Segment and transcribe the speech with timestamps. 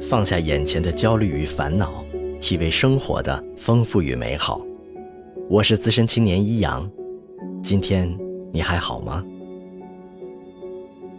[0.00, 2.04] 放下眼前的焦虑与烦恼，
[2.40, 4.60] 体味生活的丰富与美好。
[5.48, 6.88] 我是资深青年一阳，
[7.62, 8.16] 今天
[8.52, 9.24] 你还好吗？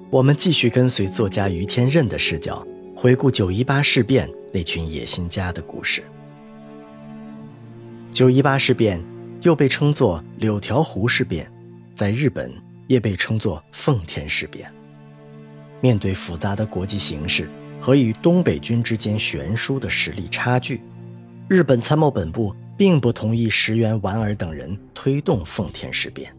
[0.09, 2.65] 我们继续跟随作家于天任的视角，
[2.95, 6.01] 回顾九一八事变那群野心家的故事。
[8.11, 8.99] 九一八事变
[9.41, 11.51] 又被称作柳条湖事变，
[11.93, 12.51] 在日本
[12.87, 14.71] 也被称作奉天事变。
[15.81, 17.49] 面对复杂的国际形势
[17.79, 20.81] 和与东北军之间悬殊的实力差距，
[21.47, 26.33] 日本参谋本部并不同意石原莞尔等人推动奉天事变。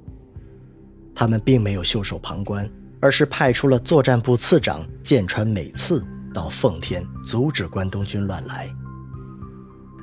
[1.14, 2.70] 他们并没有袖手旁观，
[3.00, 8.68] 而是派出了作战部次长剑川美次到奉天阻止关东军乱来。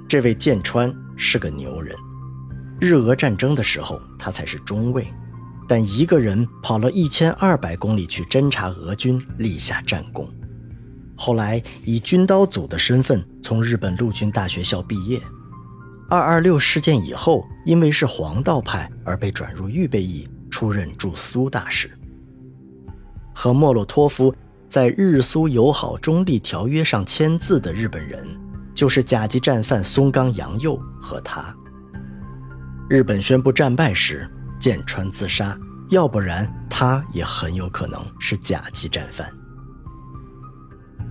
[0.08, 1.96] 这位剑川是个牛人，
[2.80, 5.08] 日俄战争的时候他才是中尉。
[5.70, 10.32] 但一个人跑了一千二百公里去侦察俄军，立下战功。
[11.18, 15.20] 后来以军刀组的身份从日本陆军大学校毕业。
[16.10, 21.90] 二二六事件以后，因为是黄道派而被转入预备役，出任驻苏大使。
[23.34, 24.34] 和莫洛托夫
[24.70, 28.26] 在日苏友好中立条约上签字的日本人，
[28.74, 31.54] 就是甲级战犯松冈洋右和他。
[32.90, 34.30] 日本宣布战败时。
[34.60, 35.56] 剑川自杀，
[35.92, 39.32] 要不然他也很有可能是甲级战犯。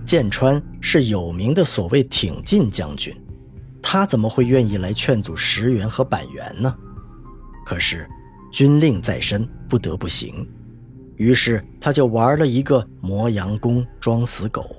[0.07, 3.13] 剑川是有名的所谓挺进将军，
[3.81, 6.73] 他怎么会愿意来劝阻石原和板垣呢？
[7.65, 8.09] 可是
[8.49, 10.47] 军令在身，不得不行。
[11.17, 14.73] 于是他就玩了一个磨洋工装死狗。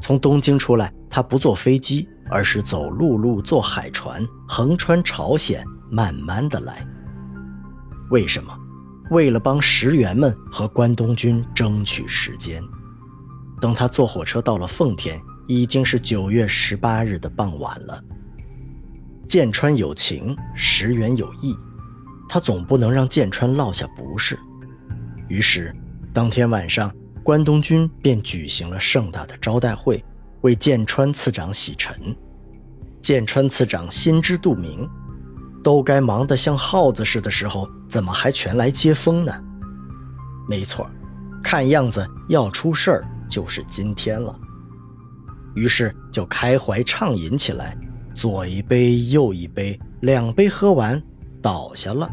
[0.00, 6.86] 从东京出来，他不坐飞机，而是走陆路，坐海船，横穿朝鲜，慢慢的来。
[8.08, 8.58] 为什么？
[9.10, 12.62] 为了帮石原们和关东军争取时间。
[13.62, 18.02] 等他坐火车到了奉天，已经是九月十八日的傍晚了。
[19.28, 21.56] 剑川有情，石原有意，
[22.28, 24.36] 他总不能让剑川落下不是。
[25.28, 25.72] 于是，
[26.12, 26.92] 当天晚上，
[27.22, 30.04] 关东军便举行了盛大的招待会，
[30.40, 31.94] 为剑川次长洗尘。
[33.00, 34.90] 剑川次长心知肚明。
[35.62, 39.32] 都该忙得像耗子似的时候，怎么还全来接风呢？
[40.48, 40.90] 没错，
[41.40, 44.38] 看样子要出事儿就是今天了。
[45.54, 47.74] 于是就开怀畅饮起来，
[48.14, 51.02] 左一杯右一杯，两杯喝完
[51.40, 52.10] 倒下了。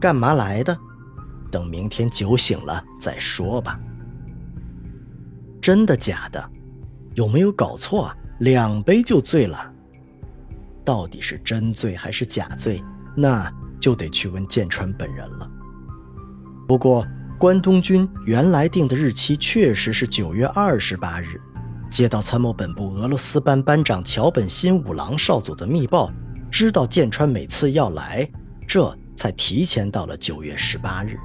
[0.00, 0.74] 干嘛来的？
[1.50, 3.78] 等明天酒醒了再说吧。
[5.60, 6.42] 真的假的？
[7.14, 8.16] 有没有搞错啊？
[8.38, 9.70] 两杯就醉了？
[10.82, 12.82] 到底是真醉还是假醉，
[13.14, 15.50] 那就得去问剑川本人了。
[16.66, 17.06] 不过
[17.38, 21.38] 关东军原来定的日期确实是九月二十八日，
[21.90, 26.10] 接到参谋本部俄罗斯班班长桥本新五郎少佐的密报，
[26.50, 28.26] 知道剑川每次要来，
[28.66, 31.18] 这才提前到了九月十八日。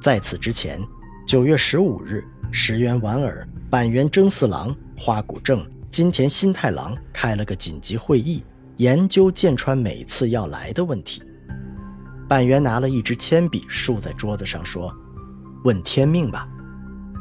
[0.00, 0.80] 在此之前，
[1.28, 5.64] 九月十五日，石原莞尔、板垣征四郎、花谷正。
[5.88, 8.42] 金田新太郎开了个紧急会议，
[8.78, 11.22] 研究剑川每次要来的问题。
[12.28, 14.92] 板垣拿了一支铅笔，竖在桌子上说
[15.64, 16.48] ：“问天命吧，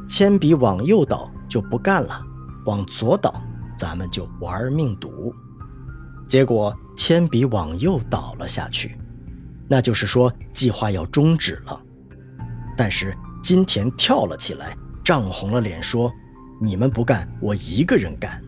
[0.07, 2.21] 铅笔往右倒就不干了，
[2.65, 3.41] 往左倒
[3.77, 5.33] 咱们就玩命赌。”
[6.27, 8.97] 结果铅笔往右倒了下去，
[9.67, 11.79] 那就是说计划要终止了。
[12.75, 16.11] 但是金田跳了起来，涨红了脸说
[16.59, 18.41] ：“你们不干，我一个人干。”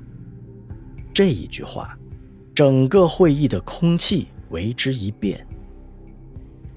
[1.14, 1.96] 这一句话，
[2.56, 5.46] 整个会议的空气为之一变。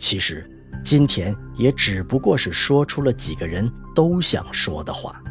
[0.01, 0.51] 其实，
[0.83, 5.23] 金田也只不过是说出了几个人都想说的话。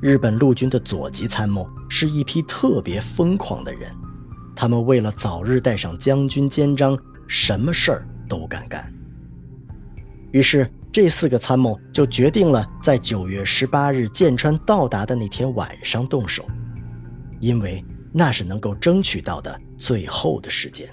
[0.00, 3.92] 日本陆军的左级参谋是一批特别疯狂的人，
[4.56, 8.90] 他们为了早日戴上将军肩章，什么事儿都敢干。
[10.32, 16.48] 于是，这四个参谋就决定了在九月十八日剑川到达的那天晚上动手。
[17.40, 20.88] 因为那是能够争取到的最后的时间。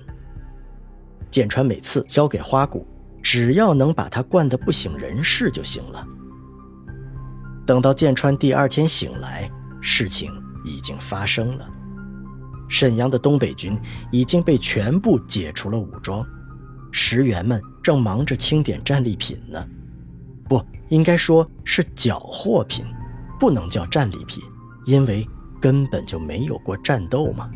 [1.32, 2.86] 剑川每次交给花谷，
[3.22, 6.06] 只要能把他灌得不省人事就行了。
[7.66, 9.50] 等到剑川第二天醒来，
[9.82, 10.32] 事情
[10.64, 11.70] 已经发生了。
[12.68, 13.78] 沈阳的东北军
[14.12, 16.26] 已经被全部解除了武装，
[16.92, 19.68] 石原们正忙着清点战利品呢，
[20.48, 22.86] 不应该说是缴获品，
[23.40, 24.44] 不能叫战利品，
[24.86, 25.28] 因为。
[25.62, 27.52] 根本就没有过战斗嘛。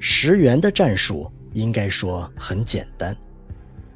[0.00, 3.16] 石原的战术应该说很简单，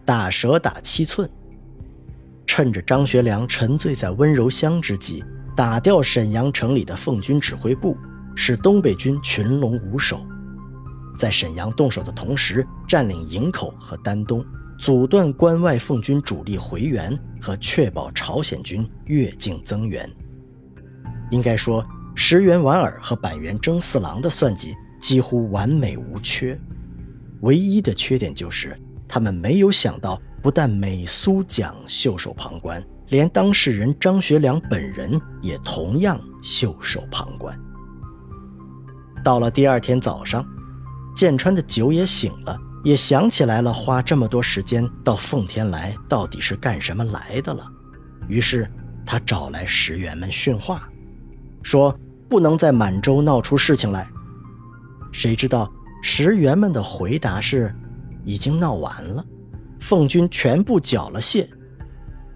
[0.04, 1.28] 打蛇打七寸。
[2.46, 5.24] 趁着张学良沉醉在温柔乡之际，
[5.56, 7.96] 打掉沈阳城里的奉军指挥部，
[8.34, 10.20] 使东北军群龙无首。
[11.16, 14.44] 在沈阳动手的同时，占领营口和丹东，
[14.78, 20.10] 阻断关外奉军主力回援和确保朝鲜军越境增援。
[21.30, 26.58] 应该说，石原莞尔和板垣征四郎的算计几乎完美无缺，
[27.42, 37.56] 唯一的缺点就是他们没有想到，不但美苏蒋袖手旁观，连当事人张学良本人也同样袖手旁观。
[39.22, 40.44] 到了第二天早上。
[41.14, 47.70] 建川的酒也醒了，也想起来了，花这么多时间到奉天来，到底是干什么来的了。
[48.28, 48.66] 于是
[49.04, 50.88] 他找来石原们训话，
[51.62, 51.94] 说
[52.30, 54.08] 不能在满洲闹出事情来。
[55.12, 55.70] 谁知道
[56.02, 57.74] 石原们的回答是，
[58.24, 59.24] 已经闹完了，
[59.80, 61.48] 奉军全部缴了械。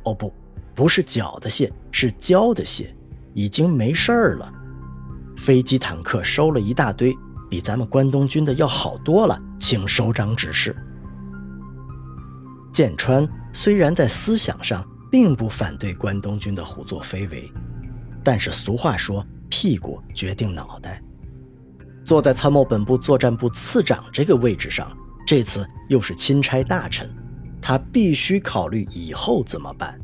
[0.05, 0.33] 哦不，
[0.75, 2.87] 不是缴的械，是交的械，
[3.35, 4.51] 已经没事儿了。
[5.37, 7.15] 飞机坦克收了一大堆。
[7.49, 10.75] 比咱们关东军的要好多了，请首长指示。
[12.73, 17.49] 剑川虽然在思想上并不反对关东军的胡作非为，
[18.25, 21.01] 但是俗话说“屁股决定脑袋”。
[22.07, 27.11] 坐在参谋本部作战部次长这个位置上，这次又是钦差大臣，
[27.61, 30.01] 他必须考虑以后怎么办，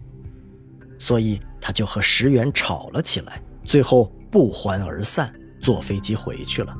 [0.98, 6.76] 所以他就和石原吵了起来，最后不欢而散，坐飞机回去了。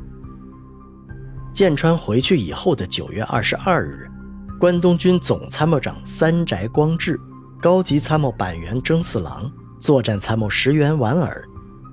[1.55, 4.11] 剑川回去以后的九月二十二日，
[4.59, 7.17] 关东军总参谋长三宅光治、
[7.61, 9.49] 高级参谋板垣征四郎、
[9.79, 11.45] 作战参谋石原莞尔、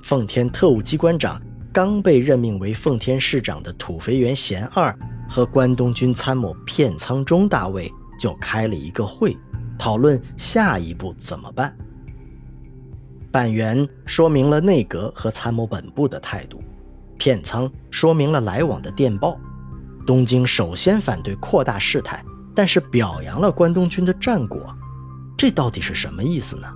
[0.02, 1.40] 奉天特务机关长
[1.80, 4.94] 刚被任命为奉天市长的土肥原贤二
[5.30, 7.90] 和关东军参谋片仓中大尉
[8.20, 9.34] 就开了一个会，
[9.78, 11.74] 讨论下一步怎么办。
[13.31, 16.62] 板垣说明了内阁和参谋本部的态度，
[17.18, 19.40] 片仓说明了来往的电报。
[20.06, 22.22] 东京首先反对扩大事态，
[22.54, 24.76] 但是表扬了关东军的战果，
[25.38, 26.68] 这到底是什么意思呢？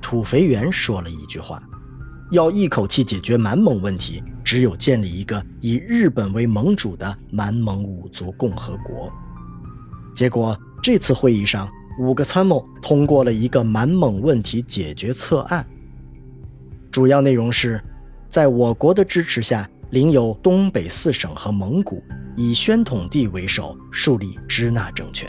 [0.00, 1.62] 土肥原说了一句话
[2.30, 9.12] ：“要一口气解决满蒙问题，只有建立一个以日本为盟主的满蒙五族共和国。”
[10.14, 15.66] 结果这次会议上，五个参谋通过了一个满蒙问题解决策案，
[16.90, 17.82] 主要内容是，
[18.28, 19.68] 在我国的支持下。
[19.90, 22.00] 领有东北四省和蒙古，
[22.36, 25.28] 以宣统帝为首树立支那政权。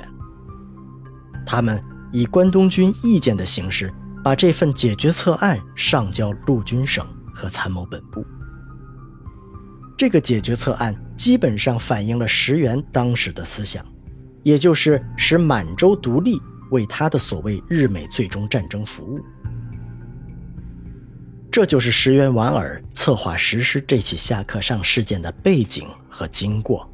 [1.44, 3.92] 他们以关东军意见的形式，
[4.23, 8.25] 把这份解决策案上交陆军省和参谋本部。
[9.97, 13.85] 这个解决策案基本上反映了石原当时的思想，
[14.44, 16.41] 也就是使满洲独立
[16.71, 19.19] 为他的所谓日美最终战争服务。
[21.51, 26.89] 这就是石原莞尔策划实施这起下课上事件的背景和经过。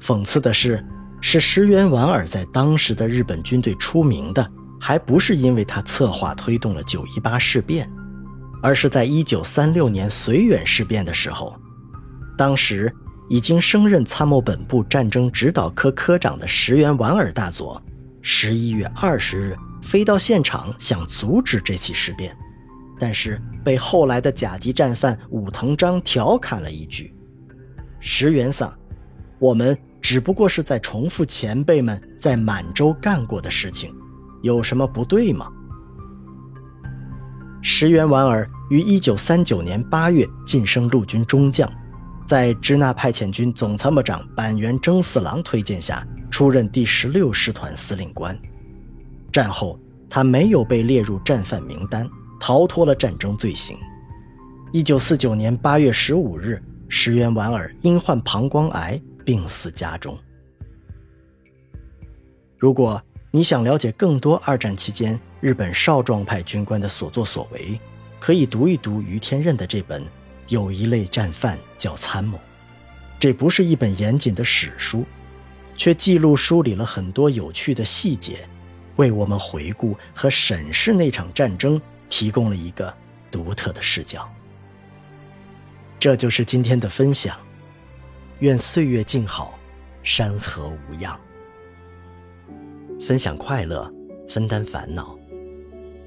[0.00, 0.84] 讽刺的是，
[1.20, 4.50] 使石原莞尔在当时的日本军队出名的，
[4.84, 7.88] 还不是因为他策划推动了九一八事变，
[8.60, 11.54] 而是在一九三六年绥远事变的时候，
[12.36, 12.92] 当时
[13.28, 17.80] 已经升任参谋本部战争指导科科长的石原莞尔大佐，
[18.22, 22.36] 十一月二十日飞到现场，想阻止这起事变。
[22.98, 27.14] 但是被后来的甲级战犯武藤章调侃了一句
[28.00, 28.76] ：“石原桑，
[29.38, 33.94] 我们只不过是在重复前辈们在满洲干过的事情，
[34.42, 35.48] 有什么不对吗？”
[37.62, 41.70] 石原莞尔于1939年8月晋升陆军中将，
[42.26, 48.38] 在支那派遣军总参谋长板垣征四郎推荐下，出任第十六师团司令官。
[49.32, 49.78] 战后，
[50.10, 52.08] 他没有被列入战犯名单。
[52.44, 53.78] 逃脱了战争罪行。
[54.72, 60.18] 一九四九年八月十五日，石原莞尔因患膀胱癌病死家中。
[62.58, 63.00] 如果
[63.34, 67.80] 你想了解更多二战期间日本少壮派军官的所作所为，
[68.20, 70.02] 可以读一读于天任的这本
[70.48, 72.36] 《有一类战犯叫参谋》。
[73.18, 75.04] 这不是一本严谨的史书，
[75.76, 78.46] 却记录梳理了很多有趣的细节，
[78.96, 81.80] 为我们回顾和审视那场战争。
[82.12, 82.94] 提供了一个
[83.30, 84.30] 独特的视角。
[85.98, 87.40] 这就是今天的分享。
[88.40, 89.58] 愿岁月静好，
[90.02, 91.18] 山河无恙。
[93.02, 93.92] 分享快乐，
[94.28, 95.18] 分担烦恼。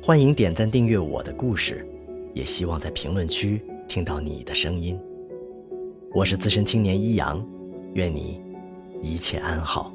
[0.02, 1.86] 欢迎点赞订阅我的故事，
[2.34, 4.98] 也希望在评论区听到你的声音。
[6.14, 7.46] 我是资深青年一阳，
[7.96, 8.42] 愿你
[9.02, 9.94] 一切安好。